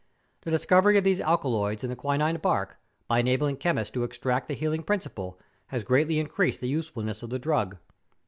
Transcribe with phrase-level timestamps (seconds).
[0.41, 4.47] The discovery of these alkaloids in the quin¬ quina bark, by enabling chemists to extract
[4.47, 7.77] the healing principle has greatly increased the usefulness of the drug.